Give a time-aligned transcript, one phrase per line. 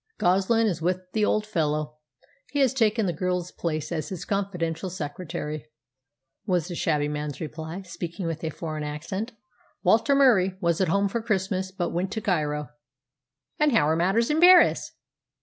[0.17, 1.97] "Goslin is with the old fellow.
[2.49, 5.67] He has taken the girl's place as his confidential secretary,"
[6.43, 9.33] was the shabby man's reply, speaking with a foreign accent.
[9.83, 12.69] "Walter Murie was at home for Christmas, but went to Cairo."
[13.59, 14.91] "And how are matters in Paris?"